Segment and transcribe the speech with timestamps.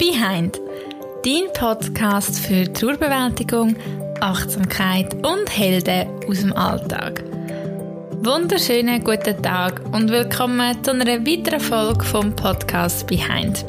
[0.00, 0.58] Behind,
[1.26, 3.76] dein Podcast für Trauerbewältigung,
[4.20, 7.22] Achtsamkeit und Helden aus dem Alltag.
[8.22, 13.62] Wunderschönen guten Tag und willkommen zu einer weiteren Folge vom Podcast Behind.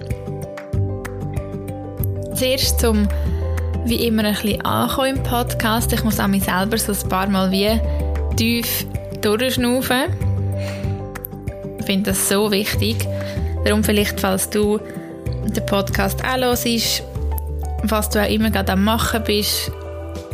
[2.34, 3.09] Zuerst zum
[3.84, 5.91] wie immer ein bisschen ankommen im Podcast.
[5.91, 7.77] Ich muss an mich selber so ein paar Mal wie
[8.38, 8.86] tief
[9.20, 10.04] durchschnaufen.
[11.77, 13.05] Ich finde das so wichtig.
[13.66, 14.79] Darum vielleicht, falls du
[15.54, 17.04] den Podcast auch hörst,
[17.83, 19.71] was du auch immer gerade am machen bist,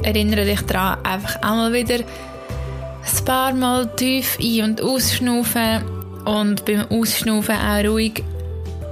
[0.04, 5.84] erinnere dich daran, einfach einmal wieder ein paar Mal tief ein- und ausschnaufen
[6.26, 8.24] und beim Ausschnaufen auch ruhig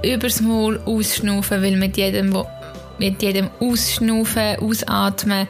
[0.04, 2.36] übers Maul ausschnaufen, weil mit jedem,
[2.98, 5.46] mit jedem Ausschnaufen, Ausatmen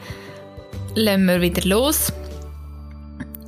[0.95, 2.11] lassen wir wieder los.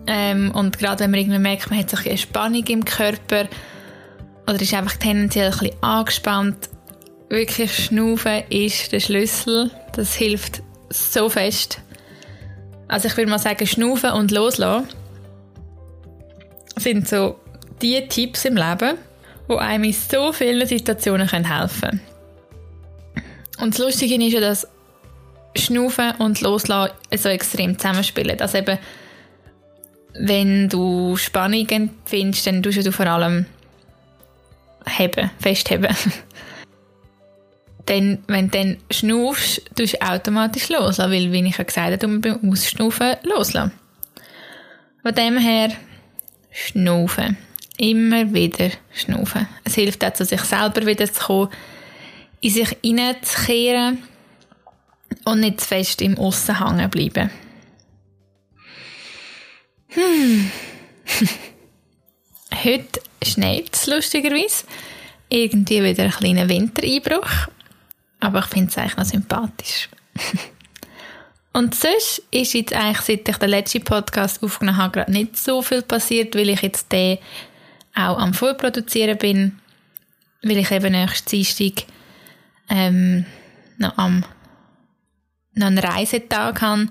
[0.07, 3.47] Ähm, und gerade wenn man irgendwie merkt, man hat so eine Spannung im Körper
[4.47, 6.69] oder ist einfach tendenziell ein bisschen angespannt,
[7.29, 9.71] wirklich Schnaufen ist der Schlüssel.
[9.95, 11.81] Das hilft so fest.
[12.87, 14.87] Also ich würde mal sagen, Schnaufen und Loslassen
[16.75, 17.39] sind so
[17.81, 18.97] die Tipps im Leben,
[19.49, 22.01] die einem in so vielen Situationen helfen können.
[23.61, 24.67] Und das Lustige ist ja, dass
[25.55, 28.39] Schnaufen und Loslassen so extrem zusammenspielen.
[28.39, 28.79] Also eben,
[30.13, 33.45] wenn du Spannung empfindest, dann tust du vor allem
[34.85, 35.95] heben, festheben.
[37.89, 41.97] dann, wenn du dann schnaufst, tust du automatisch loslassen, weil, wie ich ja gesagt habe,
[41.97, 43.71] du beim Ausschnaufen loslassen.
[45.01, 45.71] Von dem her,
[46.51, 47.37] schnaufen.
[47.77, 49.47] Immer wieder schnaufen.
[49.63, 51.49] Es hilft auch, sich selber wieder zu kommen,
[52.41, 54.03] in sich hineinzukehren
[55.25, 57.31] und nicht zu fest im Aussen hängen bleiben.
[59.87, 60.51] Hm.
[62.63, 64.65] Heute schneit es lustigerweise.
[65.29, 67.49] Irgendwie wieder ein kleiner Wintereinbruch.
[68.19, 69.89] Aber ich finde es eigentlich noch sympathisch.
[71.53, 75.61] Und sonst ist jetzt eigentlich, seit ich den letzten Podcast aufgenommen habe, gerade nicht so
[75.61, 77.17] viel passiert, weil ich jetzt den
[77.95, 79.59] auch am Vorproduzieren bin,
[80.43, 81.85] weil ich eben nächsten Dienstag
[82.69, 83.25] ähm,
[83.77, 84.23] noch, am,
[85.55, 86.87] noch einen Reisetag habe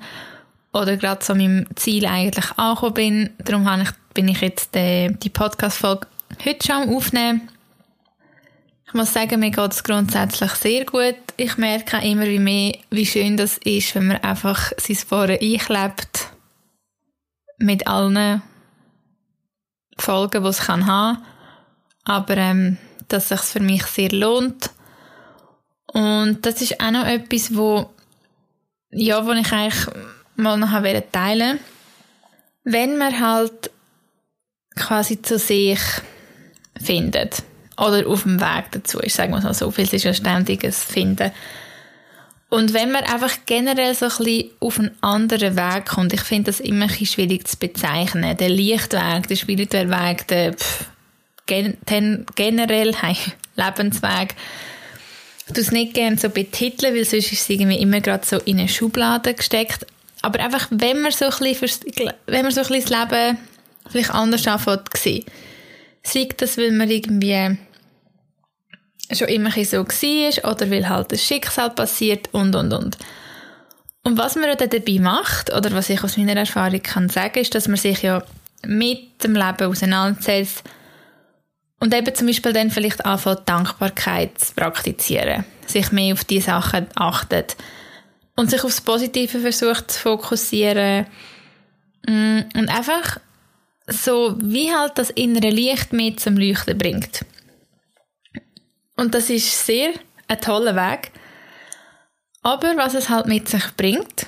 [0.73, 3.31] oder gerade so meinem Ziel eigentlich angekommen bin.
[3.39, 6.07] Darum habe ich, bin ich jetzt die, die Podcast-Folge
[6.45, 7.49] heute schon am Aufnehmen.
[8.89, 11.19] Ich muss sagen, mir geht es grundsätzlich sehr gut.
[11.37, 15.39] Ich merke auch immer wie mehr, wie schön das ist, wenn man einfach sein Vorher
[15.43, 16.29] einklebt.
[17.59, 18.41] Mit allen
[19.99, 21.23] Folgen, die es kann haben.
[22.05, 22.79] Aber ähm,
[23.09, 24.71] dass es sich für mich sehr lohnt.
[25.93, 27.91] Und das ist auch noch etwas, wo,
[28.91, 29.87] ja, wo ich eigentlich
[30.37, 30.83] mal noch
[31.13, 31.61] teilen
[32.65, 33.71] Wenn man halt
[34.77, 35.81] quasi zu sich
[36.81, 37.43] findet
[37.79, 41.31] oder auf dem Weg dazu ist, sagen wir mal so, viel ist ja ständiges Finden.
[42.51, 46.51] Und wenn man einfach generell so ein bisschen auf einen anderen Weg kommt, ich finde
[46.51, 48.37] das immer ein bisschen schwierig zu bezeichnen.
[48.37, 50.87] Der Lichtweg, der spirituelle Weg, der pff,
[51.47, 51.77] gen
[52.35, 53.17] generell hey,
[53.57, 54.35] Lebensweg,
[55.47, 58.39] ich tue es nicht gerne so betiteln, weil sonst ist es irgendwie immer gerade so
[58.39, 59.87] in eine Schublade gesteckt.
[60.23, 61.71] Aber einfach, wenn man so ein bisschen,
[62.27, 63.39] wenn man so ein bisschen das Leben
[63.91, 64.91] vielleicht anders anfängt
[66.03, 67.59] sei das, weil man irgendwie
[69.13, 72.99] schon immer so war oder weil halt das Schicksal passiert und, und, und.
[74.05, 77.55] Und was man dann dabei macht, oder was ich aus meiner Erfahrung kann sagen, ist,
[77.55, 78.23] dass man sich ja
[78.65, 80.63] mit dem Leben auseinandersetzt
[81.81, 86.87] und eben zum Beispiel dann vielleicht anfängt, Dankbarkeit zu praktizieren, sich mehr auf die Sachen
[86.95, 87.57] achtet
[88.37, 91.07] und sich aufs Positive versucht zu fokussieren
[92.07, 93.19] mm, und einfach
[93.87, 97.25] so wie halt das innere Licht mit zum Leuchten bringt.
[98.99, 99.93] Und das ist sehr
[100.27, 101.13] ein toller Weg.
[102.43, 104.27] Aber was es halt mit sich bringt,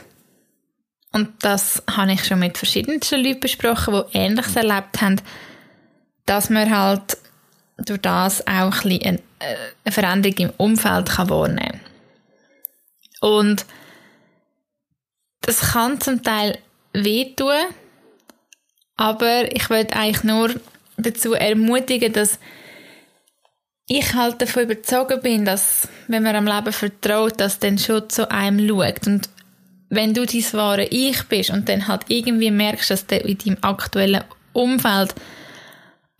[1.12, 5.20] und das habe ich schon mit verschiedensten Leuten besprochen, die Ähnliches erlebt haben,
[6.24, 7.18] dass man halt
[7.78, 9.18] durch das auch ein eine,
[9.84, 11.80] eine Veränderung im Umfeld kann wahrnehmen
[13.20, 13.30] kann.
[13.30, 13.66] Und
[15.40, 16.58] das kann zum Teil
[16.92, 17.56] wehtun,
[18.96, 20.54] aber ich würde eigentlich nur
[20.96, 22.38] dazu ermutigen, dass
[23.90, 28.30] ich halt davon überzeugt bin, dass wenn man am Leben vertraut, dass dann schon zu
[28.30, 29.04] einem schaut.
[29.08, 29.28] Und
[29.88, 33.58] wenn du dein wahre Ich bist und dann halt irgendwie merkst, dass du in deinem
[33.62, 34.22] aktuellen
[34.52, 35.12] Umfeld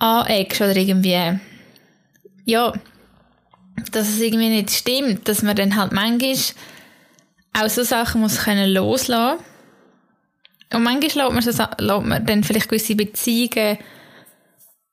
[0.00, 1.38] aneckst oder irgendwie,
[2.44, 2.72] ja,
[3.92, 6.34] dass es irgendwie nicht stimmt, dass man dann halt manchmal
[7.52, 9.38] auch so Sachen muss können loslassen.
[10.72, 13.78] Und manchmal lässt man, so, lässt man dann vielleicht gewisse Beziehungen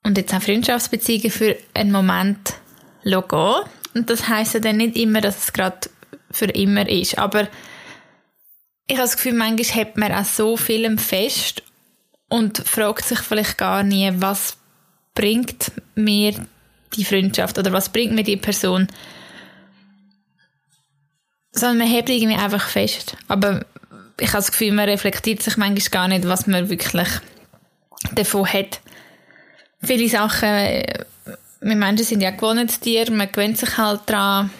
[0.04, 2.54] und jetzt auch Freundschaftsbeziehungen für einen Moment
[3.02, 3.62] gehen.
[3.94, 5.88] Und das heisst ja dann nicht immer, dass es gerade
[6.30, 7.18] für immer ist.
[7.18, 7.48] Aber
[8.86, 11.62] ich habe das Gefühl, manchmal hat man auch so viel fest
[12.28, 14.56] und fragt sich vielleicht gar nie, was
[15.14, 16.34] bringt mir
[16.96, 18.88] die Freundschaft oder was bringt mir die Person.
[21.50, 23.16] Sondern man hebt irgendwie einfach fest.
[23.26, 23.64] Aber
[24.20, 27.08] ich habe das Gefühl, man reflektiert sich manchmal gar nicht, was man wirklich
[28.12, 28.80] davon hat.
[29.82, 30.82] Viele Sachen,
[31.60, 34.50] wir Menschen sind ja Gewohnheitstiere, man gewöhnt sich halt daran,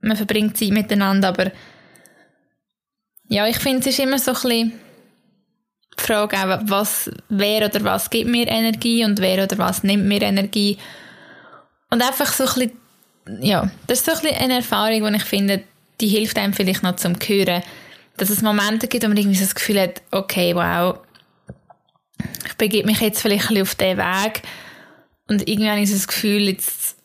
[0.00, 1.50] man verbringt Zeit miteinander, aber
[3.28, 4.72] ja, ich finde, es ist immer so ein bisschen
[5.98, 10.22] die Frage, was, wer oder was gibt mir Energie und wer oder was nimmt mir
[10.22, 10.78] Energie.
[11.90, 12.70] Und einfach so ein
[13.26, 15.62] bisschen, ja, das ist so ein bisschen eine Erfahrung, die ich finde,
[16.00, 17.62] die hilft einem vielleicht noch zum Hören,
[18.16, 20.98] dass es Momente gibt, wo man irgendwie so das Gefühl hat, okay, wow,
[22.46, 24.42] ich begebe mich jetzt vielleicht ein bisschen auf diesen Weg
[25.30, 26.96] und irgendwie habe ich das Gefühl, jetzt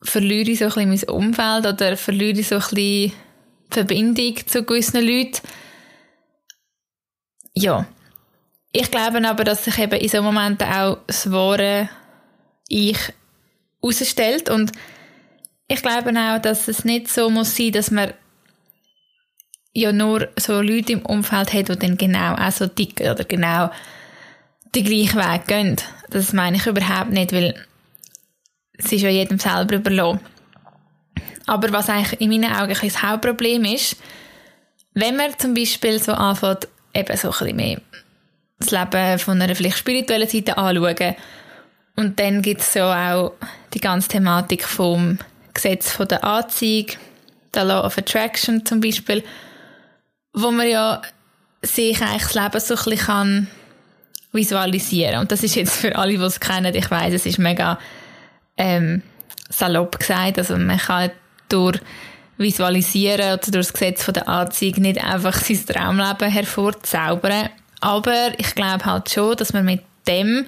[0.00, 3.12] verliere ich so ein bisschen mein Umfeld oder verliere ich so ein bisschen die
[3.70, 5.46] Verbindung zu gewissen Leuten.
[7.52, 7.86] Ja.
[8.72, 11.90] Ich glaube aber, dass sich eben in so Momenten auch das wahre
[12.68, 12.98] Ich
[13.82, 14.72] herausstellt und
[15.68, 18.14] ich glaube auch, dass es nicht so muss sein, dass man
[19.74, 23.70] ja nur so Leute im Umfeld hat, die dann genau auch so dick oder genau
[24.74, 25.76] den gleichen Weg gehen.
[26.08, 27.54] Das meine ich überhaupt nicht, weil
[28.78, 30.20] es ist ja jedem selber überlassen.
[31.46, 33.96] Aber was eigentlich in meinen Augen das Hauptproblem ist,
[34.94, 37.80] wenn man zum Beispiel so anfängt, eben so ein bisschen mehr
[38.58, 41.16] das Leben von einer vielleicht spirituellen Seite anschauen
[41.96, 43.32] und dann gibt es so auch
[43.72, 45.18] die ganze Thematik vom
[45.52, 46.86] Gesetz von der Anziehung,
[47.52, 49.22] der Law of Attraction zum Beispiel,
[50.32, 51.02] wo man ja
[51.62, 53.46] sich eigentlich das Leben so ein bisschen kann
[54.32, 55.20] visualisieren.
[55.20, 57.78] Und das ist jetzt für alle, die es kennen, ich weiß, es ist mega
[58.56, 59.02] ähm,
[59.48, 60.38] salopp gesagt.
[60.38, 61.10] Also man kann
[61.48, 61.80] durch
[62.36, 67.50] Visualisieren oder durch das Gesetz der Anziehung nicht einfach sein Traumleben hervorzaubern.
[67.80, 70.46] Aber ich glaube halt schon, dass man mit dem,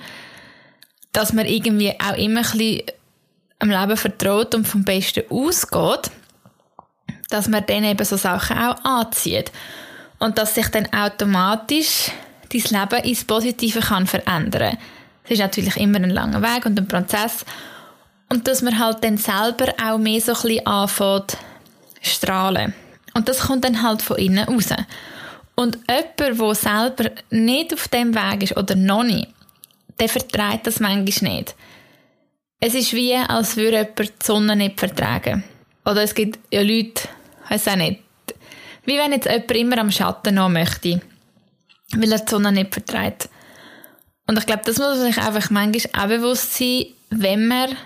[1.13, 2.83] dass man irgendwie auch immer ein bisschen
[3.59, 6.11] am Leben vertraut und vom Besten ausgeht,
[7.31, 9.53] dass man dann eben so Sachen auch anzieht.
[10.19, 12.11] Und dass sich dann automatisch
[12.53, 14.79] dein Leben ins Positive kann verändern.
[15.25, 17.45] Es ist natürlich immer ein langer Weg und ein Prozess.
[18.29, 21.39] Und dass man halt dann selber auch mehr so ein bisschen anfängt
[22.03, 22.75] strahlen.
[23.15, 24.69] Und das kommt dann halt von innen raus.
[25.55, 29.29] Und jemand, der selber nicht auf dem Weg ist oder noch nicht,
[29.99, 31.55] der verträgt das manchmal nicht.
[32.61, 35.45] Es ist wie, als würde jemand die Sonne nicht vertragen.
[35.85, 37.09] Oder es gibt ja Leute,
[37.49, 38.03] weiß auch nicht,
[38.85, 41.01] wie wenn jetzt jemand immer am Schatten noch möchte
[41.93, 43.29] weil er die Sonne nicht verträgt.
[44.27, 47.77] Und ich glaube, das muss man sich einfach manchmal auch bewusst sein, wenn man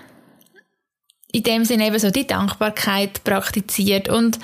[1.31, 4.39] in dem Sinne eben so die Dankbarkeit praktiziert und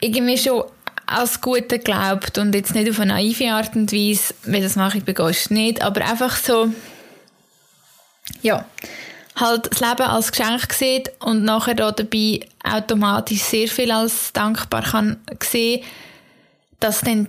[0.00, 0.64] irgendwie schon
[1.06, 4.98] als Gute glaubt und jetzt nicht auf eine naive Art und Weise, wie das mache
[4.98, 6.72] ich bei Ghost nicht, aber einfach so,
[8.42, 8.64] ja,
[9.36, 14.82] halt das Leben als Geschenk sieht und nachher da dabei automatisch sehr viel als dankbar
[14.82, 15.82] kann sehen,
[16.78, 17.28] dass dann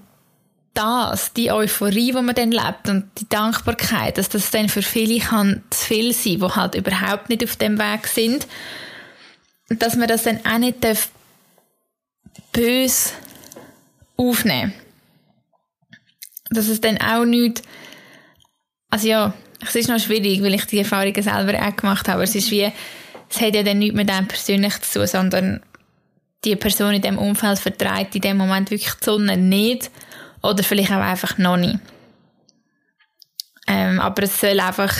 [0.73, 5.19] das, die Euphorie, die man dann lebt und die Dankbarkeit, dass das dann für viele
[5.19, 8.47] kann zu viel sein, die halt überhaupt nicht auf dem Weg sind,
[9.69, 11.09] dass man das dann auch nicht darf
[12.51, 13.11] böse
[14.17, 14.73] aufnehmen.
[16.49, 17.61] Dass es dann auch nicht,
[18.89, 19.33] also ja,
[19.65, 22.51] es ist noch schwierig, weil ich die Erfahrungen selber auch gemacht habe, aber es ist
[22.51, 22.71] wie,
[23.29, 25.61] es hat ja dann nichts mit einem persönlich zu tun, sondern
[26.43, 29.91] die Person in dem Umfeld vertreibt in dem Moment wirklich die Sonne nicht
[30.41, 31.79] oder vielleicht auch einfach noch nicht.
[33.67, 34.93] Ähm, aber es soll einfach,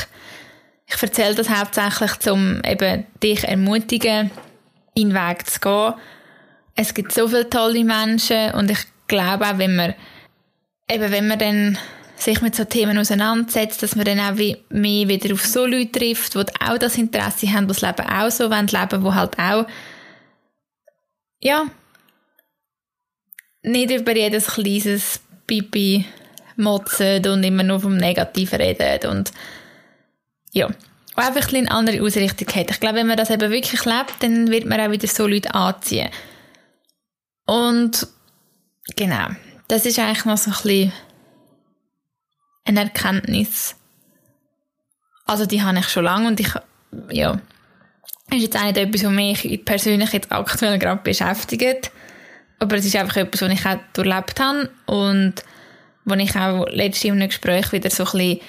[0.85, 4.31] ich erzähle das hauptsächlich, um eben dich ermutigen,
[4.93, 5.93] in den Weg zu gehen.
[6.75, 9.93] Es gibt so viele tolle Menschen und ich glaube auch, wenn man,
[10.89, 11.77] eben wenn man dann
[12.15, 16.35] sich mit so Themen auseinandersetzt, dass man dann auch mehr wieder auf so Leute trifft,
[16.35, 19.65] die auch das Interesse haben, die das Leben auch so wollen leben, die halt auch,
[21.39, 21.65] ja,
[23.63, 25.19] nicht über jedes kleines
[25.51, 26.05] Pipi
[26.55, 29.33] motzen und immer nur vom Negativen reden und
[30.53, 30.77] ja, und
[31.17, 32.71] einfach ein eine andere Ausrichtung hat.
[32.71, 35.53] Ich glaube, wenn man das eben wirklich lebt, dann wird man auch wieder so Leute
[35.53, 36.09] anziehen.
[37.45, 38.07] Und
[38.95, 39.27] genau,
[39.67, 40.93] das ist eigentlich noch so ein bisschen
[42.63, 43.75] eine Erkenntnis.
[45.25, 46.53] Also die habe ich schon lange und ich,
[47.09, 47.41] ja,
[48.29, 51.91] ist jetzt auch nicht etwas, was mich persönlich jetzt aktuell gerade beschäftigt.
[52.61, 55.33] Aber es ist einfach etwas, was ich auch durchlebt habe und
[56.05, 58.39] wo ich auch letztens in einem Gespräch wieder so ein bisschen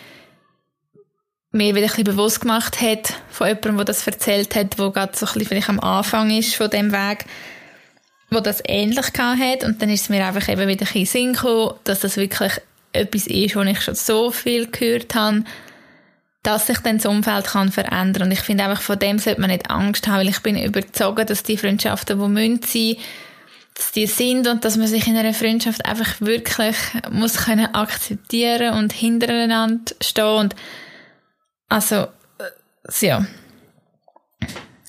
[1.52, 5.16] mir wieder ein bisschen bewusst gemacht hat von jemandem, der das erzählt hat, wo gerade
[5.16, 7.24] so ein bisschen am Anfang ist von dem Weg,
[8.28, 9.64] wo das ähnlich hat.
[9.64, 12.52] Und dann ist es mir einfach eben wieder ein bisschen Sinn gekommen, dass das wirklich
[12.92, 15.44] etwas ist, wo ich schon so viel gehört habe,
[16.42, 18.24] dass sich dann das Umfeld kann verändern.
[18.24, 21.30] Und ich finde einfach von dem sollte man nicht Angst haben, weil ich bin überzeugt,
[21.30, 23.31] dass die Freundschaften, die müssen sein, dass
[23.94, 26.76] die sind und dass man sich in einer Freundschaft einfach wirklich
[27.10, 30.56] muss können akzeptieren und hintereinander stehen und
[31.68, 32.06] also
[32.38, 33.26] äh, ja.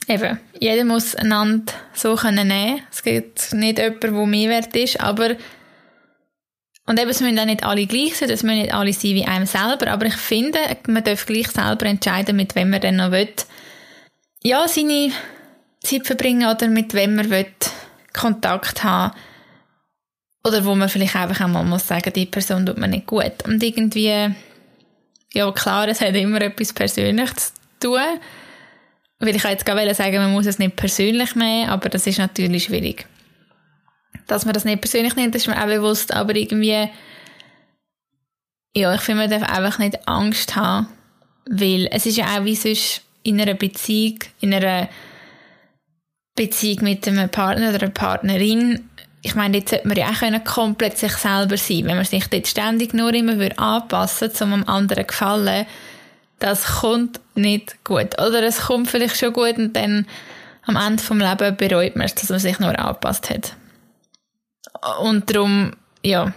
[0.08, 2.82] Eben jeder muss einander so können nehmen.
[2.92, 5.36] Es gibt nicht jemanden, der mehr wert ist aber
[6.86, 9.26] und eben, es müssen auch nicht alle gleich sein, es müssen nicht alle sein wie
[9.26, 13.12] einem selber, aber ich finde, man darf gleich selber entscheiden, mit wem man dann noch
[13.12, 13.34] will,
[14.44, 15.12] ja, seine
[15.82, 17.46] Zeit verbringen oder mit wem man will
[18.14, 19.16] Kontakt haben.
[20.46, 23.46] Oder wo man vielleicht einfach einmal muss sagen, die Person tut mir nicht gut.
[23.46, 24.34] Und irgendwie,
[25.34, 28.20] ja klar, es hat immer etwas Persönliches zu tun,
[29.20, 32.66] weil ich jetzt gerade sagen, man muss es nicht persönlich nehmen, aber das ist natürlich
[32.66, 33.06] schwierig.
[34.28, 36.90] Dass man das nicht persönlich nimmt, ist mir auch bewusst, aber irgendwie,
[38.76, 40.88] ja, ich finde, man darf einfach nicht Angst haben,
[41.46, 44.90] weil es ist ja auch wie sonst in einer Beziehung, in einer
[46.36, 48.90] Beziehung mit einem Partner oder einer Partnerin,
[49.22, 52.28] ich meine, jetzt sollte man ja auch können komplett sich selber sein, wenn man sich
[52.28, 55.66] dort ständig nur immer würde anpassen würde, um einem anderen gefallen,
[56.40, 58.20] das kommt nicht gut.
[58.20, 60.06] Oder es kommt vielleicht schon gut und dann
[60.66, 63.56] am Ende vom Leben bereut man es, dass man sich nur angepasst hat.
[65.00, 65.72] Und darum,
[66.04, 66.34] ja,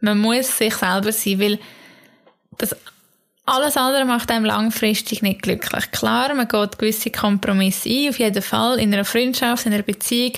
[0.00, 1.58] man muss sich selber sein, weil
[2.58, 2.74] das
[3.46, 5.90] alles andere macht einem langfristig nicht glücklich.
[5.90, 10.34] Klar, man geht gewisse Kompromisse ein, auf jeden Fall, in einer Freundschaft, in einer Beziehung.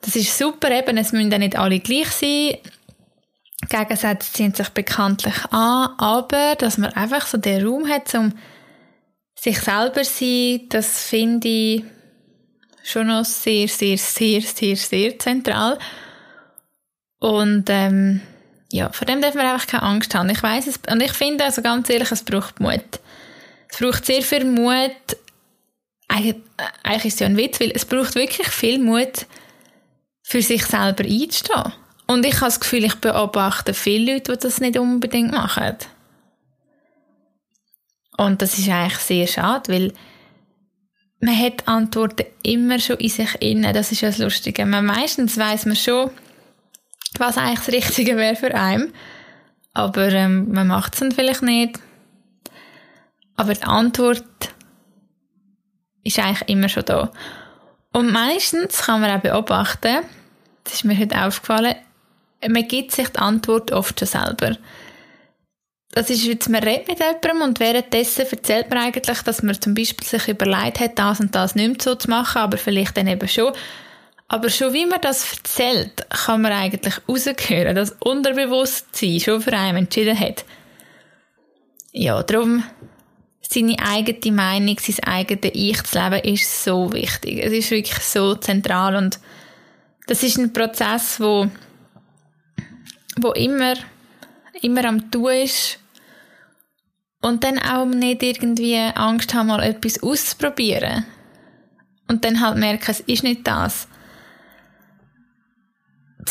[0.00, 2.58] Das ist super, eben, es müssen dann nicht alle gleich sein.
[3.68, 8.32] Gegensätze ziehen sich bekanntlich an, aber dass man einfach so den Raum hat, um
[9.34, 11.84] sich selber zu sein, das finde ich
[12.84, 15.78] schon noch sehr, sehr, sehr, sehr, sehr zentral.
[17.18, 18.20] Und ähm,
[18.70, 20.28] ja, vor dem darf man einfach keine Angst haben.
[20.28, 23.00] Ich weiß es, und ich finde also ganz ehrlich, es braucht Mut.
[23.70, 24.92] Es braucht sehr viel Mut.
[26.08, 26.36] Eigentlich,
[26.82, 29.26] eigentlich ist es ja ein Witz, weil es braucht wirklich viel Mut,
[30.22, 31.72] für sich selber einzustehen.
[32.06, 35.76] Und ich habe das Gefühl, ich beobachte viele Leute, die das nicht unbedingt machen.
[38.16, 39.92] Und das ist eigentlich sehr schade, weil
[41.20, 43.72] man hat Antworten immer schon in sich inne.
[43.72, 44.66] Das ist ja das Lustige.
[44.66, 46.10] Man, meistens weiß man schon,
[47.18, 48.92] was eigentlich das Richtige wäre für einen.
[49.74, 51.78] Aber ähm, man macht es dann vielleicht nicht.
[53.36, 54.24] Aber die Antwort
[56.04, 57.12] ist eigentlich immer schon da.
[57.92, 59.98] Und meistens kann man auch beobachten,
[60.64, 61.74] das ist mir heute aufgefallen,
[62.46, 64.56] man gibt sich die Antwort oft schon selber
[65.98, 69.74] das ist jetzt, man redet mit jemandem und währenddessen erzählt man eigentlich, dass man zum
[69.74, 73.06] Beispiel sich überlegt hat, das und das nicht mehr so zu machen, aber vielleicht dann
[73.06, 73.52] eben schon.
[74.28, 79.78] Aber schon wie man das erzählt, kann man eigentlich rausgehören, dass Unterbewusstsein schon für einen
[79.78, 80.44] entschieden hat.
[81.92, 82.62] Ja, darum,
[83.40, 87.42] seine eigene Meinung, sein eigenes Ich zu leben, ist so wichtig.
[87.42, 89.18] Es ist wirklich so zentral und
[90.06, 91.48] das ist ein Prozess, wo,
[93.20, 93.74] wo immer
[94.62, 95.78] immer am Tun ist
[97.20, 101.04] und dann auch nicht irgendwie Angst haben, mal etwas auszuprobieren.
[102.06, 103.88] Und dann halt merken, es ist nicht das.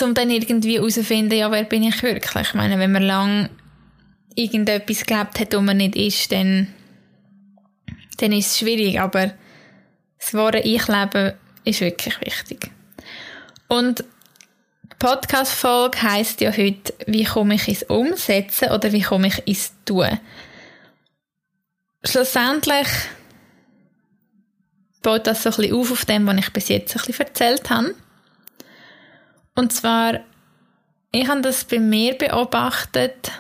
[0.01, 2.47] Um dann irgendwie herauszufinden, ja, wer bin ich wirklich?
[2.47, 3.49] Ich meine, wenn man lang
[4.35, 6.67] irgendetwas gelebt hat, wo man nicht ist, dann,
[8.17, 8.99] dann ist es schwierig.
[8.99, 9.33] Aber
[10.19, 12.71] das wahre Ich-Leben ist wirklich wichtig.
[13.67, 14.03] Und
[14.99, 20.19] Podcast-Folge heisst ja heute, wie komme ich ins Umsetzen oder wie komme ich ins Tun.
[22.03, 22.87] Schlussendlich
[25.03, 27.69] baut das so ein bisschen auf auf dem, was ich bis jetzt ein bisschen erzählt
[27.69, 27.95] habe.
[29.57, 30.19] Und zwar,
[31.11, 33.31] ich habe das bei mir beobachtet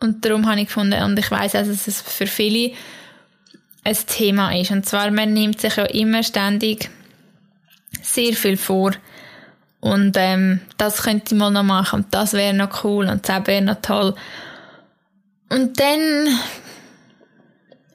[0.00, 2.72] und darum habe ich gefunden, und ich weiß also, dass es für viele
[3.84, 4.70] ein Thema ist.
[4.70, 6.88] Und zwar, man nimmt sich ja immer ständig
[8.00, 8.92] sehr viel vor,
[9.80, 13.46] und ähm, das könnte ich mal noch machen und das wäre noch cool und das
[13.46, 14.14] wäre noch toll.
[15.50, 16.28] Und dann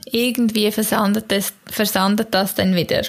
[0.06, 3.04] irgendwie versandet das, versandet das dann wieder.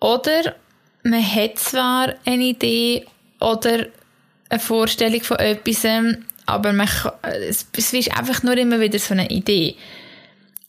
[0.00, 0.54] Oder
[1.02, 3.06] man hat zwar eine Idee
[3.40, 3.86] oder
[4.48, 5.86] eine Vorstellung von etwas,
[6.46, 6.88] aber man
[7.22, 9.76] es, ist einfach nur immer wieder so eine Idee.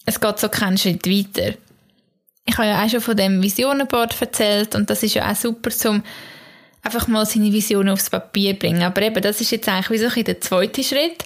[0.06, 1.56] Es geht so keinen Schritt weiter.
[2.46, 5.70] Ich habe ja auch schon von dem Visionenboard erzählt und das ist ja auch super
[5.70, 6.04] zum
[6.84, 8.84] einfach mal seine Vision aufs Papier bringen.
[8.84, 11.26] Aber eben, das ist jetzt eigentlich wie so der zweite Schritt.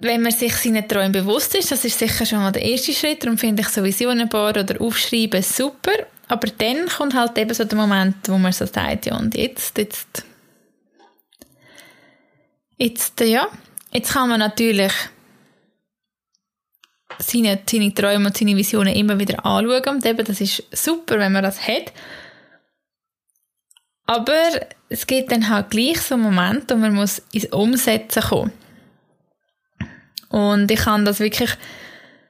[0.00, 3.24] wenn man sich seinen Träumen bewusst ist, das ist sicher schon mal der erste Schritt,
[3.24, 7.78] darum finde ich so Visionenboard oder Aufschreiben super, aber dann kommt halt eben so der
[7.78, 10.24] Moment, wo man so sagt, ja und jetzt, jetzt,
[12.76, 13.48] jetzt, ja,
[13.92, 14.92] jetzt kann man natürlich
[17.18, 21.32] seine, seine Träume und seine Visionen immer wieder anschauen und eben, das ist super, wenn
[21.32, 21.92] man das hat,
[24.08, 24.42] aber
[24.88, 28.52] es gibt dann halt gleich so einen Moment, wo man muss ins Umsetzen kommen.
[30.30, 31.50] Und ich habe das wirklich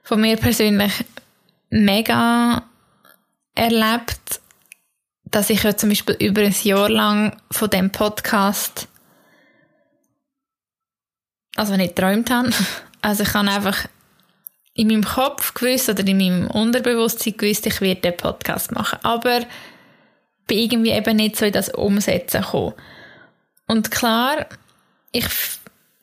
[0.03, 0.91] von mir persönlich
[1.69, 2.68] mega
[3.59, 4.41] erlebt,
[5.25, 8.87] dass ich ja zum Beispiel über ein Jahr lang von dem Podcast
[11.55, 12.49] also nicht geträumt habe.
[13.01, 13.87] Also ich habe einfach
[14.73, 18.99] in meinem Kopf gewusst oder in meinem Unterbewusstsein gewusst, ich werde den Podcast machen.
[19.03, 19.45] Aber
[20.47, 22.73] bin irgendwie eben nicht so in das Umsetzen gekommen.
[23.67, 24.47] Und klar,
[25.13, 25.29] ich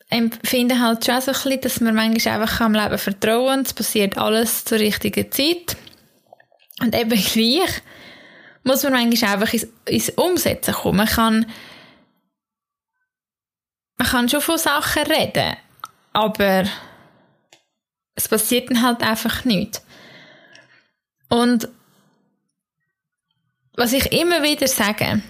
[0.09, 4.17] empfinde halt schon so ein bisschen, dass man manchmal einfach am Leben vertrauen es passiert
[4.17, 5.77] alles zur richtigen Zeit.
[6.81, 7.81] Und eben gleich
[8.63, 10.97] muss man manchmal einfach ins, ins Umsetzen kommen.
[10.97, 11.51] Man kann,
[13.97, 15.55] man kann schon von Sachen reden,
[16.13, 16.65] aber
[18.15, 19.83] es passiert dann halt einfach nichts.
[21.29, 21.67] Und
[23.73, 25.21] was ich immer wieder sage,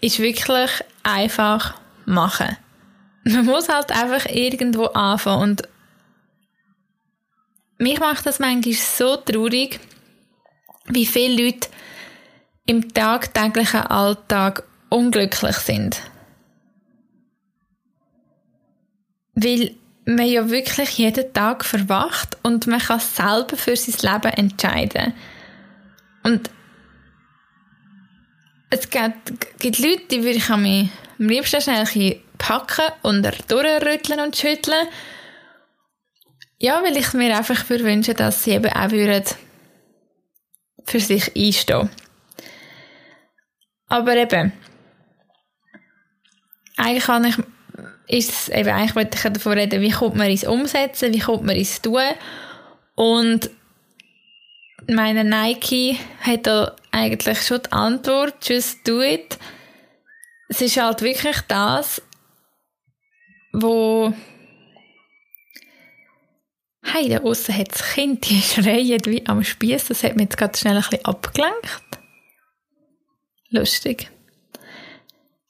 [0.00, 0.70] ist wirklich
[1.02, 2.56] einfach machen
[3.24, 5.62] man muss halt einfach irgendwo anfangen und
[7.78, 9.78] mich macht das manchmal so traurig,
[10.90, 11.68] wie viele Leute
[12.66, 16.00] im tagtäglichen Alltag unglücklich sind.
[19.34, 25.14] Weil man ja wirklich jeden Tag verwacht und man kann selber für sein Leben entscheiden.
[26.24, 26.50] Und
[28.70, 34.88] es gibt, gibt Leute, die würde ich am liebsten schnell packen und durchrütteln und schütteln.
[36.58, 39.24] Ja, weil ich mir einfach wünsche, dass sie eben auch würden
[40.88, 41.90] für sich einstehen.
[43.88, 44.52] Aber eben,
[46.76, 47.36] eigentlich kann ich,
[48.06, 51.44] ist es eben, eigentlich wollte ich davon reden, wie kommt man ins Umsetzen, wie kommt
[51.44, 52.02] man ins Tun.
[52.94, 53.50] Und
[54.86, 59.38] meine Nike hat da eigentlich schon die Antwort, just do it.
[60.48, 62.02] Es ist halt wirklich das,
[63.52, 64.14] wo
[66.92, 69.86] Hey, da außen hat das Kind, die schreien wie am Spieß.
[69.86, 71.80] Das hat mich jetzt gerade schnell ein bisschen abgelenkt.
[73.50, 74.10] Lustig.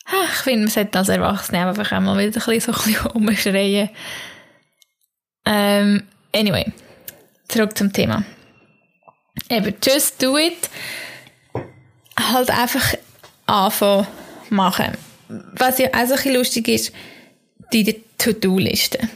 [0.06, 3.90] Ich finde, man sollte als Erwachsene einfach einmal wieder ein bisschen so ein bisschen.
[5.50, 6.02] Ähm,
[6.34, 6.70] anyway,
[7.48, 8.22] zurück zum Thema.
[9.48, 10.68] Eben, just do it.
[12.20, 12.94] Halt einfach
[13.46, 14.06] anfangen
[14.50, 14.92] machen.
[15.28, 16.92] Was ja auch so ein bisschen lustig ist,
[17.72, 19.08] die To-Do-Liste.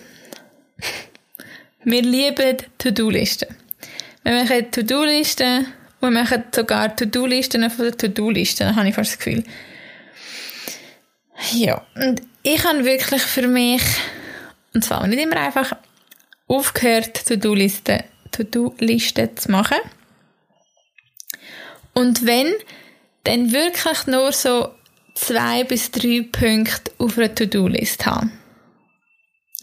[1.85, 3.49] Wir lieben To-Do-Listen.
[4.23, 5.67] Wir machen To-Do-Listen
[6.01, 9.45] und wir machen sogar To-Do-Listen von der To-Do-Liste, habe ich fast das Gefühl.
[11.53, 13.83] Ja, und ich habe wirklich für mich,
[14.75, 15.73] und zwar nicht immer einfach,
[16.47, 19.77] aufgehört, To-Do-Listen To -Listen zu machen.
[21.93, 22.53] Und wenn,
[23.25, 24.71] dann wirklich nur so
[25.15, 28.33] zwei bis drei Punkte auf einer To-Do-List haben.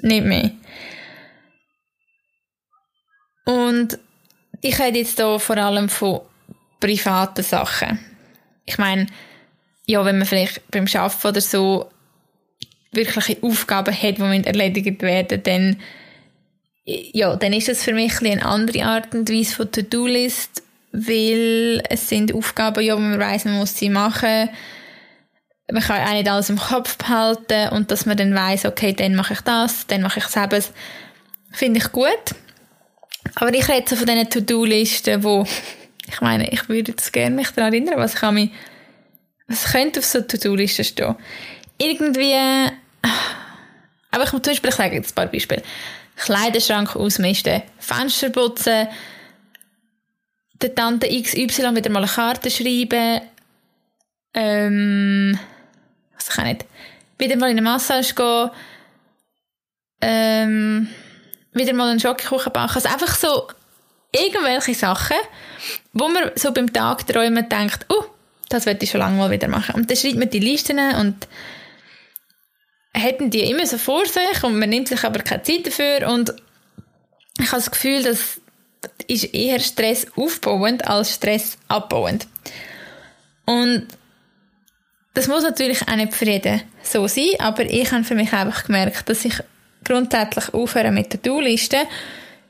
[0.01, 0.51] Nicht mehr.
[3.49, 3.97] Und
[4.61, 6.21] ich rede jetzt hier vor allem von
[6.79, 7.99] privaten Sachen.
[8.65, 9.07] Ich meine,
[9.87, 11.89] ja, wenn man vielleicht beim Arbeiten oder so
[12.91, 15.77] wirkliche Aufgaben hat, die erledigt werden dann,
[16.85, 22.07] ja, dann ist das für mich eine andere Art und Weise von To-Do-List, weil es
[22.07, 24.49] sind Aufgaben, ja, man weiss, man muss sie machen
[25.71, 29.13] man kann auch nicht alles im Kopf behalten und dass man dann weiß, okay, dann
[29.13, 30.71] mache ich das, dann mache ich das,
[31.51, 32.35] finde ich gut.
[33.35, 35.45] Aber ich rede so von diesen To-Do-Listen, wo,
[36.07, 38.51] ich meine, ich würde jetzt gerne mich daran erinnern, was kann mich,
[39.47, 41.15] was könnte auf so To-Do-Listen stehen?
[41.77, 42.35] Irgendwie,
[44.11, 45.63] aber ich muss zum Beispiel, ich sage jetzt ein paar Beispiele.
[46.15, 48.87] Kleiderschrank ausmisten, Fenster putzen,
[50.61, 53.21] der Tante XY wieder mal eine Karte schreiben,
[54.33, 55.39] ähm,
[56.15, 56.65] was kann ich nicht,
[57.17, 58.49] wieder mal in eine Massage gehen,
[60.01, 60.89] ähm,
[61.59, 62.75] wieder mal einen Schokokuchen backen.
[62.75, 63.47] Also einfach so
[64.11, 65.17] irgendwelche Sachen,
[65.93, 68.05] wo man so beim Tag träumen denkt, oh,
[68.49, 69.75] das wollte ich schon lange mal wieder machen.
[69.75, 71.27] Und dann schreibt man die Listen und
[72.93, 76.33] hätten die immer so vor sich und man nimmt sich aber keine Zeit dafür und
[77.39, 78.41] ich habe das Gefühl, das
[79.07, 82.27] ist eher Stress aufbauend als Stress abbauend.
[83.45, 83.87] Und
[85.13, 88.65] das muss natürlich auch nicht für jeden so sein, aber ich habe für mich einfach
[88.65, 89.35] gemerkt, dass ich
[89.89, 91.77] grundsätzlich aufhören mit der To-Do-Liste,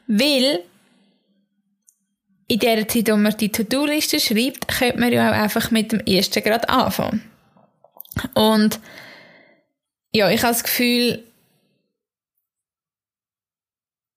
[0.08, 0.64] weil
[2.48, 6.00] in der Zeit, wo man die To-Do-Liste schreibt, könnte man ja auch einfach mit dem
[6.02, 7.24] ersten Grad anfangen.
[8.34, 8.80] Und
[10.14, 11.24] ja, ich habe das Gefühl,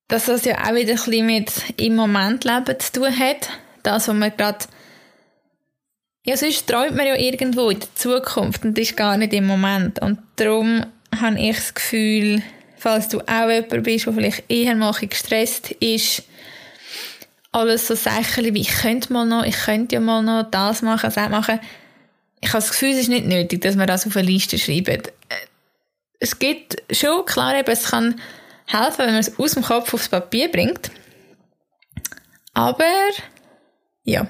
[0.08, 3.48] dass das ja auch wieder ein bisschen mit im Moment Leben zu tun hat.
[3.82, 4.66] Das, was man gerade
[6.24, 10.00] ja, sonst träumt man ja irgendwo in der Zukunft und ist gar nicht im Moment.
[10.00, 10.86] Und darum
[11.20, 12.42] habe ich das Gefühl,
[12.82, 16.24] falls du auch jemand bist, der vielleicht eher mal gestresst ist,
[17.52, 21.12] alles so Sachen wie ich könnte mal noch, ich könnte ja mal noch das machen,
[21.14, 21.60] das machen.
[22.40, 25.12] Ich habe das Gefühl, es ist nicht nötig, dass man das auf eine Liste schreibt.
[26.18, 28.20] Es gibt schon, klar, eben, es kann
[28.66, 30.90] helfen, wenn man es aus dem Kopf aufs Papier bringt.
[32.54, 32.84] Aber,
[34.04, 34.26] ja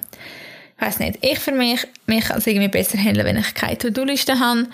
[0.83, 4.39] weiß nicht, ich für mich, mich kann es irgendwie besser handeln, wenn ich keine To-Do-Liste
[4.41, 4.67] habe.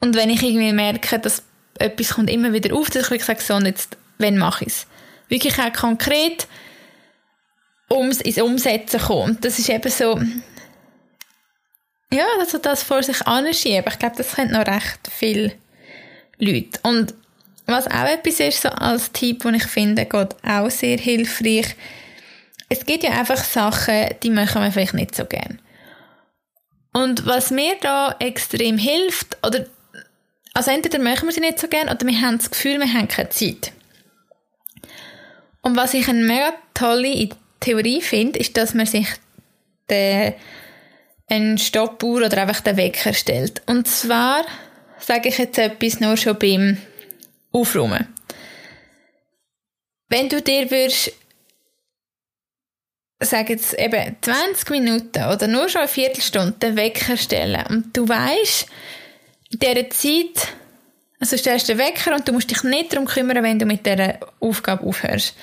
[0.00, 1.42] Und wenn ich irgendwie merke, dass
[1.80, 4.86] etwas kommt immer wieder auf, dass ich sage, so, jetzt, wenn mache ich es?
[5.28, 6.46] Wirklich auch konkret
[7.90, 9.44] ums ins Umsetzen kommt.
[9.44, 10.20] Das ist eben so,
[12.12, 13.84] ja, also das vor sich anschieben.
[13.88, 15.52] Ich glaube, das können noch recht viele
[16.38, 16.80] Leute.
[16.82, 17.14] Und
[17.66, 21.76] was auch etwas ist, so als Tipp, den ich finde, geht auch sehr hilfreich,
[22.68, 25.60] es gibt ja einfach Sachen, die machen wir vielleicht nicht so gern.
[26.92, 29.66] Und was mir da extrem hilft, oder,
[30.54, 33.08] also entweder machen wir sie nicht so gern, oder wir haben das Gefühl, wir haben
[33.08, 33.72] keine Zeit.
[35.62, 37.28] Und was ich eine mega tolle
[37.60, 39.06] Theorie finde, ist, dass man sich
[39.90, 40.34] den,
[41.28, 43.62] einen Stoppuhr oder einfach den Wecker stellt.
[43.66, 44.44] Und zwar
[44.98, 46.78] sage ich jetzt etwas nur schon beim
[47.52, 48.06] Aufräumen.
[50.08, 51.12] Wenn du dir würdest
[53.20, 58.08] sage jetzt eben 20 Minuten oder nur schon eine Viertelstunde den Wecker stellen und du
[58.08, 58.66] weißt,
[59.58, 60.54] dieser Zeit,
[61.18, 63.84] also stellst du den Wecker und du musst dich nicht darum kümmern, wenn du mit
[63.84, 65.34] dieser Aufgabe aufhörst.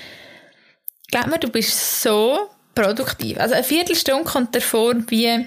[1.10, 3.40] Glaub mir, du bist so produktiv.
[3.40, 5.46] Also eine Viertelstunde kommt davor wie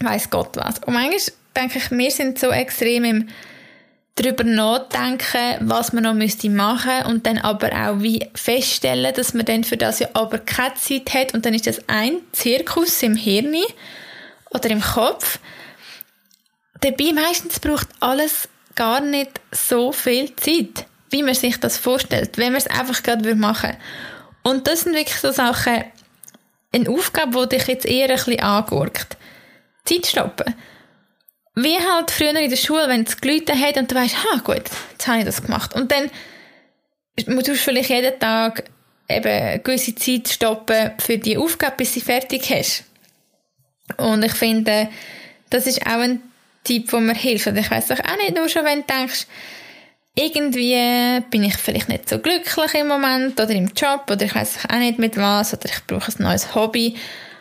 [0.00, 0.78] weiß Gott was.
[0.80, 1.20] Und manchmal
[1.56, 3.28] denke ich, wir sind so extrem im
[4.16, 9.44] darüber nachdenken, was man noch müsste machen und dann aber auch wie feststellen, dass man
[9.44, 13.14] dann für das ja aber keine Zeit hat und dann ist das ein Zirkus im
[13.14, 13.54] Hirn
[14.50, 15.38] oder im Kopf.
[16.80, 22.52] Dabei meistens braucht alles gar nicht so viel Zeit, wie man sich das vorstellt, wenn
[22.52, 23.78] man es einfach gerade machen will.
[24.42, 25.84] Und das sind wirklich so Sachen,
[26.72, 29.16] eine Aufgabe, die dich jetzt eher ein bisschen angurkt.
[29.84, 30.54] Zeit stoppen
[31.56, 34.62] wie halt früher in der Schule, wenn es gelitten hat und du weißt, ha, gut,
[34.92, 35.74] jetzt habe ich das gemacht.
[35.74, 36.10] Und dann
[37.26, 38.64] musst du vielleicht jeden Tag
[39.08, 42.84] eben eine gewisse Zeit stoppen für die Aufgabe, bis sie fertig hast.
[43.96, 44.90] Und ich finde,
[45.48, 46.20] das ist auch ein
[46.66, 47.46] Tipp, der mir hilft.
[47.46, 49.26] Und ich weiss doch auch nicht nur schon, wenn du denkst,
[50.16, 54.60] irgendwie bin ich vielleicht nicht so glücklich im Moment oder im Job oder ich weiß
[54.70, 56.96] auch nicht mit was oder ich brauche ein neues Hobby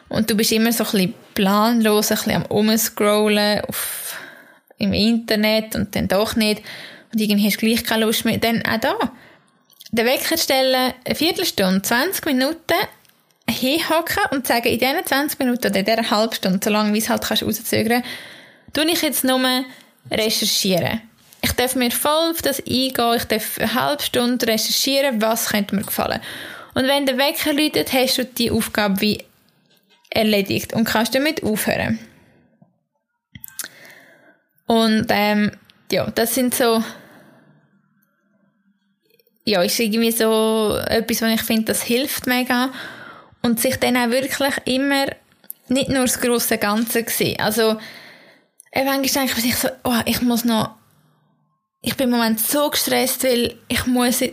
[0.09, 4.19] und du bist immer so ein bisschen planlos, ein bisschen am Umscrollen auf
[4.77, 6.61] im Internet und dann doch nicht
[7.13, 8.97] und irgendwie hast du gleich keine Lust mehr, dann auch da.
[9.91, 12.75] Den Wecker stellen, eine Viertelstunde, 20 Minuten
[13.49, 16.97] hinhocken und sagen, in diesen 20 Minuten oder in dieser halben Stunde, so lange wie
[16.97, 18.03] es halt kannst rauszögern,
[18.73, 19.41] tue ich jetzt nur
[20.11, 21.01] recherchieren.
[21.41, 25.75] Ich darf mir voll auf das eingehen, ich darf eine halbe Stunde recherchieren, was könnte
[25.75, 26.21] mir gefallen.
[26.73, 29.23] Und wenn der Wecker läutet, hast du die Aufgabe wie
[30.09, 31.99] erledigt und kannst damit aufhören.
[34.65, 35.51] Und ähm,
[35.91, 36.83] ja, das sind so
[39.45, 42.71] ja, ist irgendwie so etwas, was ich finde, das hilft mega.
[43.41, 45.05] Und sich dann auch wirklich immer
[45.67, 47.39] nicht nur das grosse Ganze sehen.
[47.39, 47.77] Also,
[48.83, 50.75] manchmal denke ich sich so, oh, ich muss noch,
[51.81, 54.23] ich bin im Moment so gestresst, weil ich muss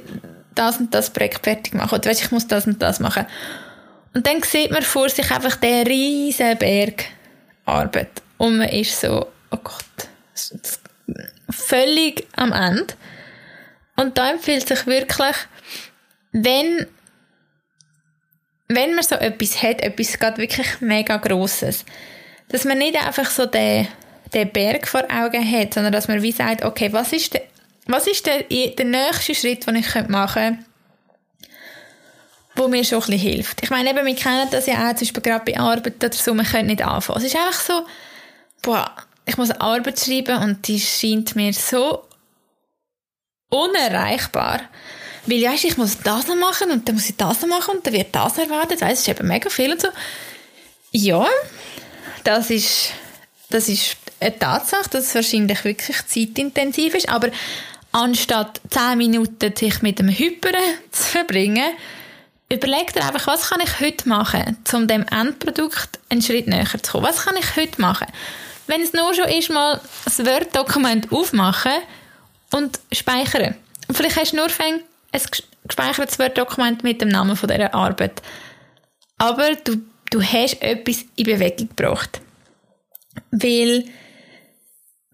[0.55, 1.95] das und das Projekt fertig machen.
[1.95, 3.27] Oder weißt, ich muss das und das machen.
[4.15, 7.05] Und dann sieht man vor sich einfach den riesen Berg
[7.65, 8.11] Arbeit.
[8.39, 10.09] Und man ist so, oh Gott,
[11.49, 12.95] völlig am Ende.
[13.97, 15.37] Und da empfiehlt sich wirklich,
[16.33, 16.87] wenn,
[18.69, 21.85] wenn man so etwas hat, etwas gerade wirklich mega Grosses,
[22.49, 23.87] dass man nicht einfach so den,
[24.35, 27.43] den Berg vor Augen hat, sondern dass man wie sagt, okay, was ist der,
[27.87, 30.65] was ist der, der nächste Schritt, den ich machen könnte,
[32.55, 33.63] wo mir schon ein bisschen hilft.
[33.63, 36.35] Ich meine, eben, wir kennen das ja auch, zum Beispiel gerade bei Arbeit oder so,
[36.35, 37.19] man könnte nicht anfangen.
[37.19, 37.87] Es ist einfach so,
[38.63, 38.91] boah,
[39.25, 42.05] ich muss eine Arbeit schreiben und die scheint mir so
[43.49, 44.61] unerreichbar.
[45.27, 47.87] Weil, weißt, ich muss das noch machen und dann muss ich das noch machen und
[47.87, 48.81] dann wird das erwartet.
[48.81, 49.89] Weißt, es ist eben mega viel und so.
[50.91, 51.27] Ja,
[52.25, 52.93] das ist,
[53.49, 57.29] das ist eine Tatsache, dass es wahrscheinlich wirklich zeitintensiv ist, aber
[57.93, 61.73] anstatt 10 Minuten sich mit dem Hyperen zu verbringen,
[62.51, 66.93] überleg dir einfach, was kann ich heute machen, um dem Endprodukt einen Schritt näher zu
[66.93, 67.07] kommen.
[67.07, 68.07] Was kann ich heute machen?
[68.67, 71.73] Wenn es nur schon ist, mal ein Word-Dokument aufmachen
[72.53, 73.55] und speichern.
[73.89, 74.81] Und vielleicht hast du nur ein
[75.67, 78.23] gespeichertes Word-Dokument mit dem Namen von dieser Arbeit.
[79.19, 82.21] Aber du, du hast etwas in Bewegung gebracht.
[83.31, 83.85] Weil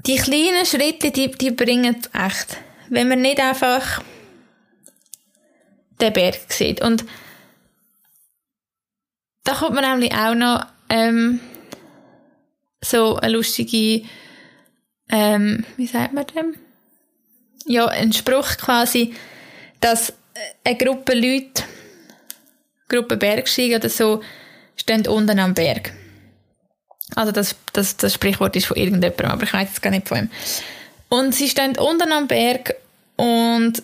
[0.07, 2.57] die kleinen Schritte, die, die bringen echt.
[2.89, 4.03] Wenn man nicht einfach
[6.01, 6.81] den Berg sieht.
[6.81, 7.05] Und
[9.45, 11.41] da kommt man nämlich auch noch ähm,
[12.81, 14.07] so eine lustige,
[15.11, 16.55] ähm, wie sagt man dem?
[17.67, 19.15] Ja, ein Spruch quasi,
[19.81, 20.13] dass
[20.65, 21.65] eine Gruppe Leute,
[22.89, 24.23] Gruppe Bergsteiger oder so,
[24.77, 25.93] stehen unten am Berg.
[27.15, 30.19] Also das, das, das Sprichwort ist von irgendjemandem, aber ich weiß es gar nicht von
[30.19, 30.31] ihm.
[31.09, 32.75] Und sie stehen unten am Berg
[33.17, 33.83] und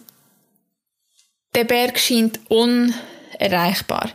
[1.54, 4.10] der Berg scheint unerreichbar.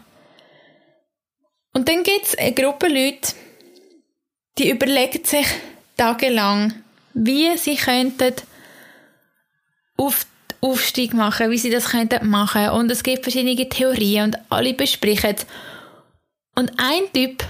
[1.73, 3.33] Und dann gibt es eine Gruppe Leute,
[4.57, 5.47] die überlegen sich
[5.97, 6.73] tagelang,
[7.13, 8.33] wie sie könnten
[9.97, 10.25] auf
[10.61, 12.69] Aufstieg machen, wie sie das könnten machen.
[12.69, 15.45] Und es gibt verschiedene Theorien und alle besprechen es.
[16.55, 17.43] Und ein Typ,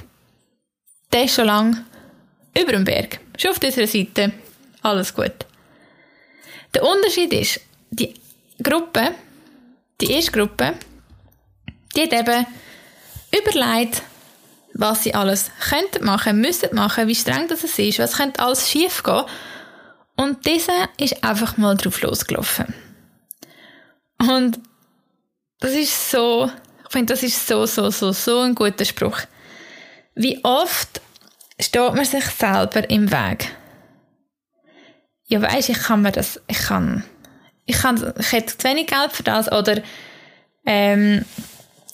[1.12, 1.86] der ist schon lange
[2.58, 3.20] über dem Berg.
[3.38, 4.34] Schon auf dieser Seite.
[4.82, 5.34] Alles gut.
[6.74, 8.14] Der Unterschied ist, die
[8.62, 9.16] Gruppe,
[10.02, 10.76] die erste Gruppe,
[11.96, 12.46] die hat eben
[13.36, 14.04] überlegt,
[14.74, 19.04] was sie alles könnten machen, müssen machen, wie streng das ist, was könnte alles schief
[19.04, 19.24] gehen.
[20.16, 22.74] Und dieser ist einfach mal drauf losgelaufen.
[24.20, 24.60] Und
[25.60, 26.52] das ist so,
[26.86, 29.20] ich finde, das ist so, so, so, so ein guter Spruch.
[30.16, 31.02] Wie oft
[31.60, 33.56] steht man sich selber im Weg?
[35.26, 37.04] Ja, weisst, ich kann mir das, ich kann,
[37.66, 39.82] ich kann, ich hätte zu wenig Geld für das, oder,
[40.66, 41.24] ähm,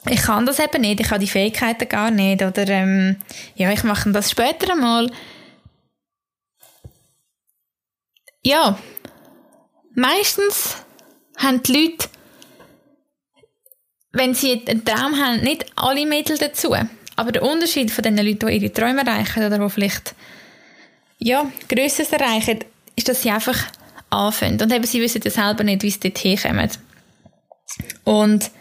[0.08, 3.18] ich kann das eben nicht, ich habe die Fähigkeiten gar nicht, oder, ähm,
[3.56, 5.12] ja, ich mache das später einmal.
[8.42, 8.80] Ja,
[9.96, 10.78] meistens
[11.38, 12.10] haben die Leute
[14.16, 16.74] wenn sie einen Traum haben, nicht alle Mittel dazu.
[17.16, 20.16] Aber der Unterschied von den Leuten, die ihre Träume erreichen oder die vielleicht
[21.20, 22.60] ja, Größeres erreichen,
[22.96, 23.58] ist, dass sie einfach
[24.10, 24.62] anfangen.
[24.62, 26.70] Und eben, sie wissen ja selber nicht, wie sie dort hinkommen.
[28.04, 28.52] Und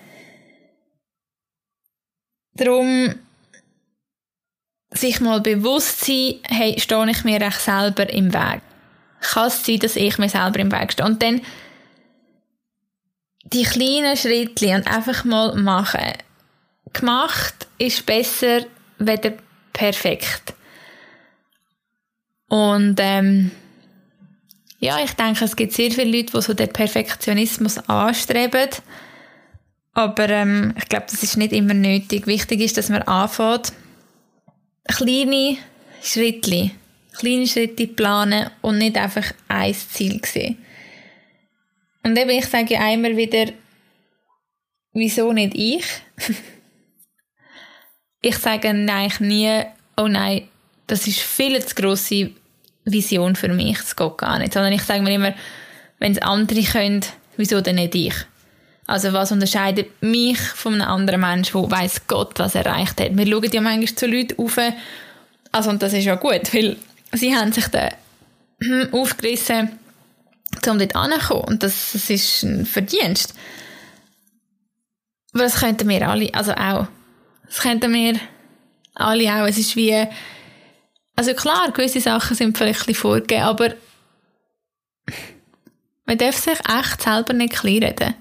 [2.55, 3.15] darum
[4.91, 8.61] sich mal bewusst sein, hey, stehe ich mir echt selber im Weg?
[9.21, 11.07] Kann es sein, dass ich mir selber im Weg stehe?
[11.07, 11.41] Und dann
[13.45, 16.13] die kleinen Schritte und einfach mal machen.
[16.95, 18.65] Gemacht ist besser,
[18.99, 19.35] weder
[19.73, 20.55] perfekt.
[22.49, 23.51] Und ähm,
[24.79, 28.69] ja, ich denke, es gibt sehr viele Leute, die so den Perfektionismus anstreben.
[29.93, 32.27] Aber ähm, ich glaube, das ist nicht immer nötig.
[32.27, 33.73] Wichtig ist, dass man anfängt,
[34.87, 35.57] kleine
[36.03, 36.71] Schritte,
[37.17, 40.59] kleine Schritte planen und nicht einfach ein Ziel sehen.
[42.03, 43.47] Und eben, ich sage ja einmal wieder,
[44.93, 45.85] wieso nicht ich?
[48.25, 49.63] ich sage eigentlich nie,
[49.99, 50.49] oh nein,
[50.87, 52.31] das ist viel zu grosse
[52.87, 54.55] Vision für mich, das geht gar nicht.
[54.55, 55.35] Sondern ich sage mir immer,
[55.99, 57.03] wenn es andere können,
[57.37, 58.15] wieso denn nicht ich?
[58.87, 63.17] Also was unterscheidet mich von einem anderen Menschen, der weiß Gott, was er erreicht hat?
[63.17, 64.59] Wir schauen ja manchmal zu Leuten auf,
[65.53, 66.77] also und das ist ja gut, weil
[67.13, 67.91] sie haben sich da
[68.93, 69.71] aufgerissen,
[70.67, 71.45] um dort anzukommen.
[71.45, 73.35] Und das, das ist ein Verdienst.
[75.35, 76.87] Das könnten wir alle, also auch.
[77.47, 78.19] Das könnten wir
[78.95, 79.47] alle auch.
[79.47, 80.07] Es ist wie,
[81.17, 83.75] also klar, gewisse Sachen sind vielleicht ein bisschen vorgegeben, aber
[86.07, 88.15] man darf sich echt selber nicht klein reden.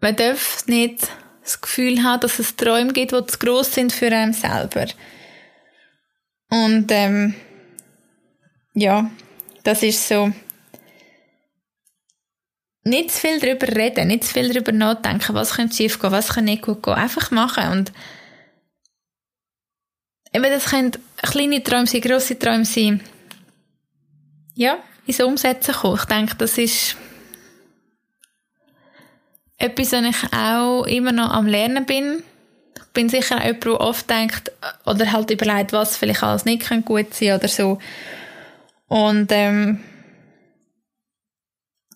[0.00, 1.08] Man darf nicht
[1.42, 4.86] das Gefühl haben, dass es Träume gibt, die zu gross sind für einen selber.
[6.50, 7.34] Und ähm,
[8.74, 9.10] ja,
[9.62, 10.32] das ist so
[12.82, 16.34] nicht zu viel darüber reden, nicht zu viel darüber nachdenken, was könnte schief gehen, was
[16.34, 16.94] kann nicht gut gehen.
[16.94, 17.92] Einfach machen und
[20.32, 23.02] eben, das können kleine Träume sein, grosse Träume sein.
[24.54, 25.98] Ja, ins Umsetzen kommen.
[25.98, 26.96] Ich denke, das ist
[29.58, 32.22] etwas, was ich auch immer noch am Lernen bin.
[32.76, 34.52] Ich bin sicher auch jemand, der oft denkt
[34.84, 37.78] oder halt überlegt, was vielleicht alles nicht gut sein oder so.
[38.88, 39.80] Und ähm,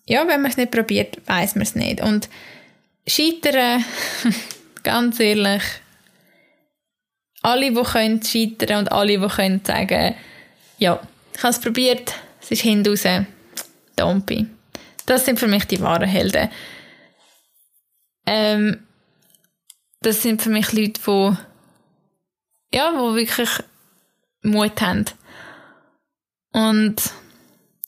[0.05, 2.01] ja, wenn man es nicht probiert, weiß man es nicht.
[2.01, 2.29] Und
[3.07, 3.83] scheitern,
[4.83, 5.63] ganz ehrlich,
[7.41, 10.15] alle, die können scheitern und alle, die können sagen,
[10.77, 10.99] ja,
[11.35, 13.03] ich habe es probiert, es ist hinaus,
[13.95, 14.47] Dompi.
[15.05, 16.49] Das sind für mich die wahren Helden.
[18.25, 18.85] Ähm,
[20.01, 23.49] das sind für mich Leute, die, ja, wo wirklich
[24.41, 25.05] Mut haben.
[26.51, 27.11] Und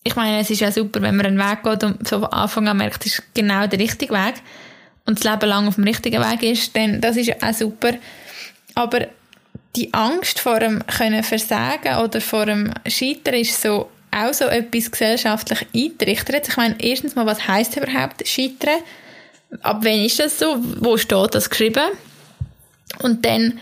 [0.07, 2.67] ich meine, es ist ja super, wenn man einen Weg geht und so von Anfang
[2.67, 4.35] an merkt, es ist genau der richtige Weg
[5.05, 7.93] und das Leben lang auf dem richtigen Weg ist, dann das ist ja auch super.
[8.73, 9.07] Aber
[9.75, 14.89] die Angst vor dem können Versagen oder vor dem Scheitern ist so auch so etwas
[14.89, 16.47] gesellschaftlich eingerichtet.
[16.47, 18.79] Ich meine, erstens mal, was heißt überhaupt Scheitern?
[19.61, 20.57] Ab wann ist das so?
[20.79, 21.91] Wo steht das geschrieben?
[22.99, 23.59] Und dann,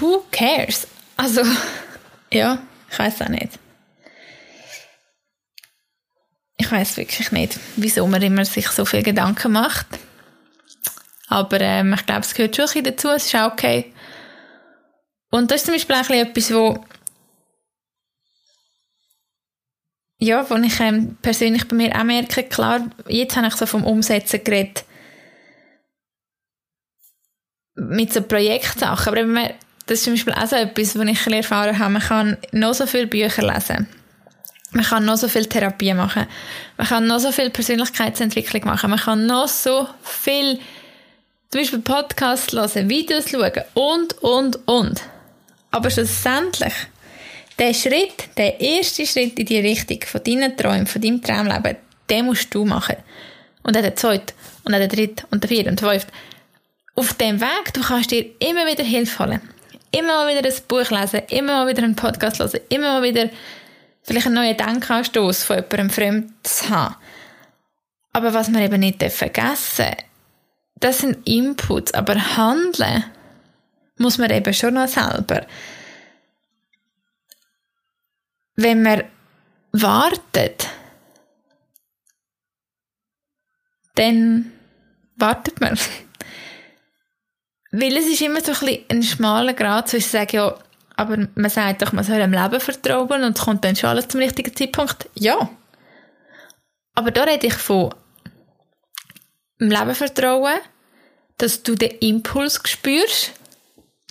[0.00, 0.86] who cares?
[1.16, 1.42] Also,
[2.32, 2.58] ja,
[2.90, 3.58] ich weiß auch nicht.
[6.64, 9.86] Ich weiß wirklich nicht, wieso man immer sich so viel Gedanken macht.
[11.28, 13.92] Aber ähm, ich glaube, es gehört schon ein bisschen dazu, es ist auch okay.
[15.30, 16.82] Und das ist zum Beispiel auch etwas, wo
[20.18, 23.84] ja, wo ich ähm, persönlich bei mir auch merke, klar, jetzt habe ich so vom
[23.84, 24.84] Umsetzen geredet,
[27.74, 29.50] mit so Projektsachen, aber
[29.86, 32.86] das ist zum Beispiel auch so etwas, was ich erfahren habe, man kann noch so
[32.86, 33.86] viele Bücher lesen,
[34.74, 36.26] man kann noch so viel Therapie machen,
[36.76, 40.58] man kann noch so viel Persönlichkeitsentwicklung machen, man kann noch so viel
[41.50, 45.02] zum Beispiel Podcasts hören, Videos schauen und, und, und.
[45.70, 46.74] Aber schlussendlich
[47.58, 51.76] der Schritt, der erste Schritt in die Richtung von deinen Träumen, von deinem Traumleben,
[52.10, 52.96] den musst du machen.
[53.62, 54.34] Und dann der zweite,
[54.64, 56.12] und dann der dritte, und der vierte, und der fünfte.
[56.96, 59.40] Auf dem Weg, du kannst dir immer wieder Hilfe holen.
[59.90, 63.30] Immer mal wieder ein Buch lesen, immer mal wieder einen Podcast hören, immer mal wieder
[64.04, 66.96] vielleicht einen neuen Denkanstoß von jemandem Fremdes haben.
[68.12, 69.96] Aber was wir eben nicht vergessen
[70.80, 73.04] das sind Inputs, aber handeln
[73.96, 75.46] muss man eben schon noch selber
[78.56, 79.04] wenn man
[79.72, 80.68] wartet,
[83.94, 84.52] dann
[85.16, 85.78] wartet man.
[87.70, 90.58] Weil es ist immer so ein, ein schmaler Grad zwischen sagen, ja,
[90.96, 94.20] aber man sagt doch, man soll dem Leben vertrauen und kommt dann schon alles zum
[94.20, 95.08] richtigen Zeitpunkt.
[95.14, 95.50] Ja.
[96.94, 97.94] Aber da rede ich von
[99.60, 100.54] dem Leben vertrauen,
[101.38, 103.32] dass du den Impuls spürst,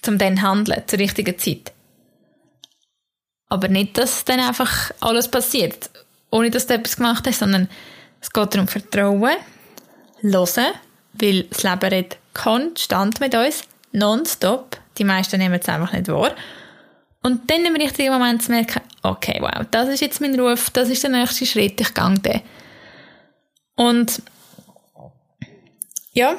[0.05, 1.71] um dann handeln zur richtigen Zeit.
[3.47, 5.89] Aber nicht, dass dann einfach alles passiert,
[6.31, 7.69] ohne dass du etwas gemacht hast, sondern
[8.19, 9.37] es geht darum, Vertrauen,
[10.21, 10.73] hören,
[11.13, 14.77] weil das Leben redet konstant mit uns, nonstop.
[14.97, 16.35] Die meisten nehmen es einfach nicht wahr.
[17.23, 20.89] Und dann im richtigen Moment zu merken, okay, wow, das ist jetzt mein Ruf, das
[20.89, 22.41] ist der nächste Schritt, ich gehe den.
[23.75, 24.21] Und
[26.11, 26.35] ja,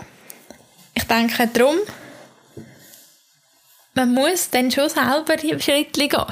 [0.94, 1.76] ich denke darum,
[3.94, 6.24] man muss dann schon selber die Schritte gehen.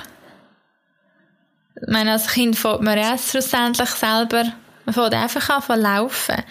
[1.80, 4.52] Ich meine, als Kind fängt man ja schlussendlich selber,
[4.84, 6.44] man fängt einfach an zu laufen.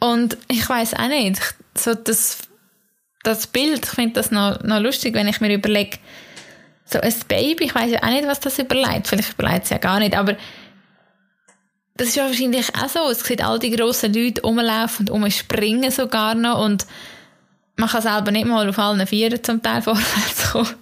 [0.00, 1.40] Und ich weiß auch nicht,
[1.74, 2.38] so das,
[3.26, 5.98] das Bild, ich finde das noch, noch lustig, wenn ich mir überlege,
[6.84, 9.78] so ein Baby, ich weiß ja auch nicht, was das überlegt, vielleicht überlegt es ja
[9.78, 10.36] gar nicht, aber
[11.96, 15.90] das ist ja wahrscheinlich auch so, es sieht all die grossen Leute rumlaufen und rumspringen
[15.90, 16.86] sogar noch und
[17.76, 20.74] man kann selber nicht mal auf allen Vieren zum Teil vorwärts kommen.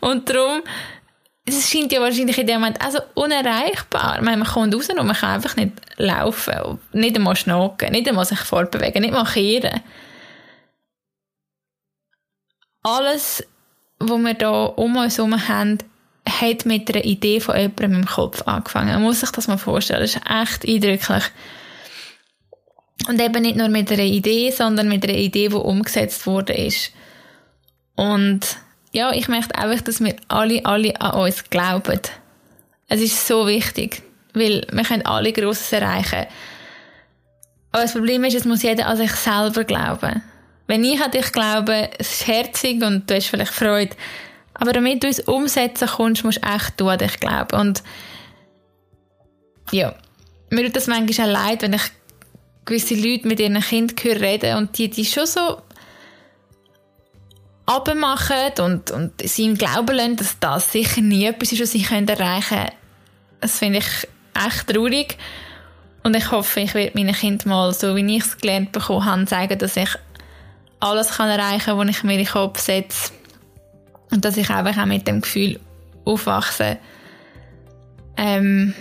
[0.00, 0.62] und darum
[1.48, 4.18] es scheint ja wahrscheinlich in dem Moment also unerreichbar.
[4.20, 8.26] Meine, man kommt raus und man kann einfach nicht laufen, nicht einmal schnacken, nicht einmal
[8.26, 9.80] sich fortbewegen, nicht mal kehren.
[12.82, 13.44] Alles,
[13.98, 15.78] was wir hier um uns herum haben,
[16.28, 18.92] hat mit einer Idee von jemandem im Kopf angefangen.
[18.92, 20.00] Man muss sich das mal vorstellen.
[20.00, 21.24] Das ist echt eindrücklich.
[23.08, 26.92] Und eben nicht nur mit einer Idee, sondern mit einer Idee, die umgesetzt ist.
[27.94, 28.40] Und
[28.92, 32.00] ja, ich möchte einfach, dass wir alle, alle an uns glauben.
[32.88, 34.02] Es ist so wichtig,
[34.34, 36.26] weil wir können alle Grosses erreichen.
[37.72, 40.22] Aber das Problem ist, es muss jeder an sich selber glauben.
[40.68, 43.96] Wenn ich an dich glaube, es ist herzig und du hast vielleicht Freude,
[44.52, 47.58] aber damit du es umsetzen kannst, musst du echt an dich glauben.
[47.58, 47.82] Und
[49.72, 49.94] ja,
[50.50, 51.82] mir tut das manchmal auch leid, wenn ich
[52.66, 55.62] gewisse Leute mit ihren Kindern reden und die, die schon so
[57.64, 61.84] abmachen und, und sie ihm glauben lassen, dass das sicher nie etwas ist, was sie
[61.84, 62.70] erreichen können.
[63.40, 65.16] Das finde ich echt traurig.
[66.02, 69.24] Und ich hoffe, ich werde meinen Kindern mal, so wie ich es gelernt bekommen habe,
[69.26, 69.90] zeigen, dass ich
[70.80, 73.12] alles kann erreichen kann, was ich mir in den Kopf setze.
[74.10, 75.60] Und dass ich einfach auch mit dem Gefühl
[76.04, 76.78] aufwachse.
[78.16, 78.74] Ähm,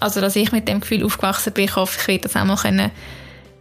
[0.00, 2.56] also, dass ich mit dem Gefühl aufgewachsen bin, ich hoffe, ich werde das auch mal
[2.56, 2.90] können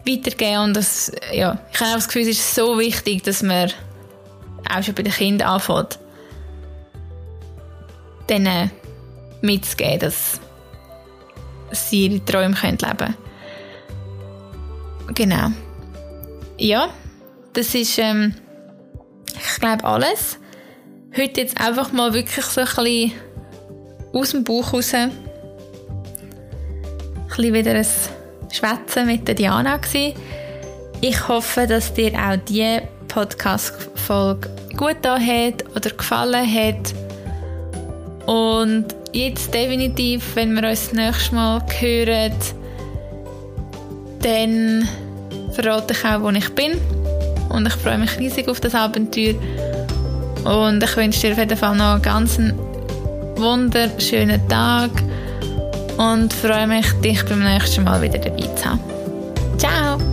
[0.07, 3.71] weitergeben und das, ja, ich habe auch das Gefühl, es ist so wichtig, dass man
[4.69, 5.99] auch schon bei den Kindern anfängt,
[8.29, 8.71] denen
[9.41, 10.39] mitzugeben, dass
[11.71, 13.17] sie ihre Träume können leben können.
[15.13, 15.51] Genau.
[16.57, 16.89] Ja,
[17.53, 18.33] das ist, ähm,
[19.27, 20.37] ich glaube, alles.
[21.15, 23.11] Heute jetzt einfach mal wirklich so ein bisschen
[24.13, 24.93] aus dem Bauch raus.
[24.93, 25.11] Ein
[27.27, 27.85] bisschen wieder ein
[28.51, 30.13] Schwätzen mit der Diana gewesen.
[31.01, 36.93] Ich hoffe, dass dir auch diese Podcast-Folge gut da hat oder gefallen hat.
[38.27, 42.33] Und jetzt definitiv, wenn wir uns das nächste Mal hören,
[44.21, 44.87] dann
[45.51, 46.79] verrate ich auch, wo ich bin.
[47.51, 49.35] Und ich freue mich riesig auf das Abenteuer.
[50.43, 52.39] Und ich wünsche dir auf jeden Fall noch einen ganz
[53.35, 54.91] wunderschönen Tag
[55.97, 58.79] und freue mich, dich beim nächsten Mal wieder dabei zu haben.
[59.57, 60.10] Ciao!